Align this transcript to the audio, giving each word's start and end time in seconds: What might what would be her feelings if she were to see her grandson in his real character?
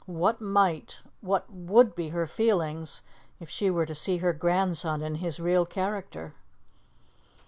What 0.07 0.41
might 0.41 1.03
what 1.19 1.47
would 1.53 1.93
be 1.93 2.09
her 2.09 2.25
feelings 2.25 3.03
if 3.39 3.51
she 3.51 3.69
were 3.69 3.85
to 3.85 3.93
see 3.93 4.17
her 4.17 4.33
grandson 4.33 5.03
in 5.03 5.13
his 5.13 5.39
real 5.39 5.63
character? 5.63 6.33